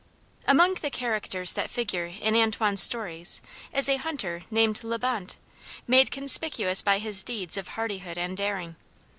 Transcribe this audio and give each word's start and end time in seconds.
Among 0.47 0.73
the 0.73 0.89
characters 0.89 1.53
that 1.53 1.69
figure 1.69 2.05
in 2.07 2.35
Antoine's 2.35 2.81
stories 2.81 3.39
is 3.71 3.87
a 3.87 3.97
hunter 3.97 4.41
named 4.49 4.83
La 4.83 4.97
Bonte, 4.97 5.35
made 5.85 6.09
conspicuous 6.09 6.81
by 6.81 6.97
his 6.97 7.21
deeds 7.21 7.55
of 7.55 7.67
hardihood 7.67 8.17
and 8.17 8.35
daring. 8.35 8.77